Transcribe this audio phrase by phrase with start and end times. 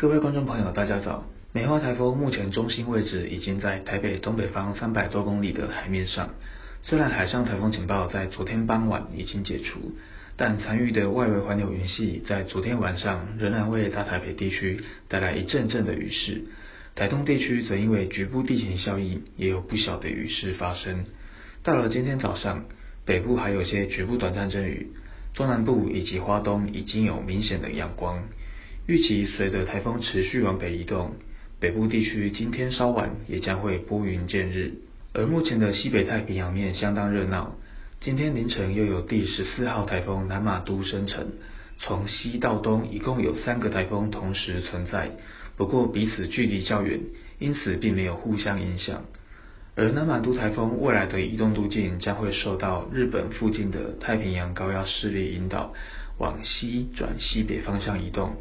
[0.00, 1.24] 各位观众朋友，大家早。
[1.52, 6.30] 梅花台风目前中心位置已经在台北东北方三百多公里的海面上。
[6.82, 9.96] 虽然海上台风警报在昨天傍晚已经解除，
[10.36, 16.44] 但残余的外围环流云系在昨天晚上仍然为大台北地区带来一阵阵的雨势。
[16.94, 21.06] 台东地区则因为局部地形效应，也有不小的雨势发生。
[21.64, 22.66] 到了今天早上，
[23.04, 24.92] 北部还有些局部短暂阵雨，
[25.34, 28.22] 中南部以及花东已经有明显的阳光。
[28.88, 31.12] 预期随着台风持续往北移动，
[31.60, 34.76] 北部地区今天稍晚也将会拨云见日。
[35.12, 37.58] 而目前的西北太平洋面相当热闹，
[38.00, 41.32] 今天凌晨又有第十四号台风南玛都生成，
[41.78, 45.10] 从西到东一共有三个台风同时存在，
[45.58, 46.98] 不过彼此距离较远，
[47.38, 49.04] 因此并没有互相影响。
[49.74, 55.74] 而南玛都台风未来的移动路径将会受到日本附近的太平洋高压势力引导，
[56.16, 58.32] 往西转西北方向移动。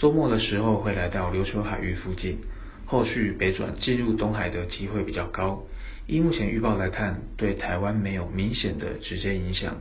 [0.00, 2.38] 周末的时候会来到琉球海域附近，
[2.86, 5.62] 后续北转进入东海的机会比较高。
[6.06, 9.76] 依目前预报来看，对台湾没有明显的直接影响。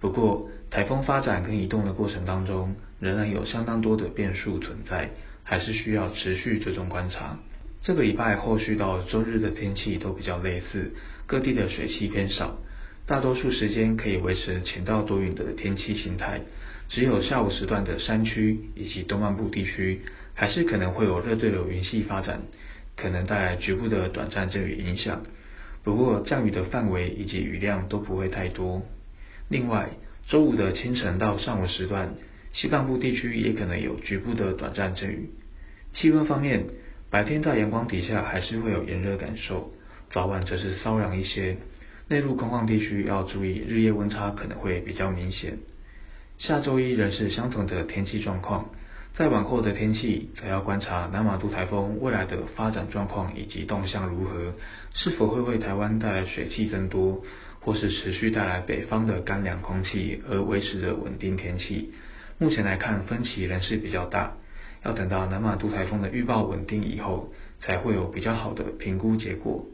[0.00, 5.10] 不过，台风发展跟移动的过程当中，仍然有相当多的变数存在，
[5.44, 7.38] 还是需要持续追踪观察。
[7.80, 10.92] 这个礼拜后续到周日的天气都比较类似，
[11.28, 12.58] 各地的水汽偏少，
[13.06, 16.40] 大多数时间可以维持晴到多云的天气形态。
[16.88, 20.00] 只有下午时段的山区以及东半部地区，
[20.34, 22.40] 还是可能会有热对流云系发展，
[22.96, 25.22] 可能带来局部的短暂阵雨影响。
[25.84, 28.82] 不过降雨的范围以及雨量都不会太多。
[29.48, 29.90] 另外，
[30.28, 32.14] 周五的清晨到上午时段，
[32.52, 35.30] 西半部地区也可能有局部的短暂阵雨。
[35.94, 36.66] 气温方面，
[37.08, 39.72] 白天在阳光底下还是会有炎热感受，
[40.10, 41.56] 早晚则是稍凉一些。
[42.10, 45.58] 内陆空旷地区要注意日夜温差可能会比较明显。
[46.38, 48.68] 下周一仍是相同的天气状况，
[49.14, 54.54] 在往后的天气则要观察南玛都台风未来的发展状况以及动向如何，
[54.92, 57.22] 是否会为台湾带来水汽增多，
[57.60, 61.92] 或是持续带来北方的干凉空气而维持着稳定天气。
[62.38, 64.32] 目前来看分歧仍是比较大，
[64.82, 69.64] 要等到南玛都台风的预报稳定以后，才会有比较好的评估结果。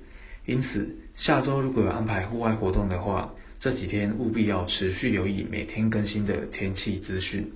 [0.46, 7.50] 因此，下周如果有安排户外活动的话，这几天务必要持续留意每天更新的天气资讯。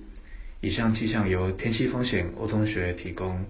[0.61, 3.45] 以上气象由天气风险欧同学提供。